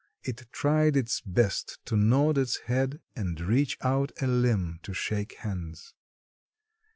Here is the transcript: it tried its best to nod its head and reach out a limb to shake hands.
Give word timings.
it 0.23 0.47
tried 0.51 0.97
its 0.97 1.21
best 1.23 1.77
to 1.85 1.95
nod 1.95 2.35
its 2.35 2.61
head 2.61 2.99
and 3.15 3.39
reach 3.39 3.77
out 3.83 4.11
a 4.19 4.25
limb 4.25 4.79
to 4.81 4.93
shake 4.95 5.33
hands. 5.41 5.93